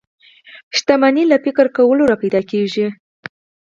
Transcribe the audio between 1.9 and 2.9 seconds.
را پيدا کېږي.